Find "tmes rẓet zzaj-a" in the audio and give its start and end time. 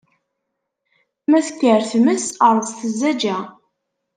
1.91-3.37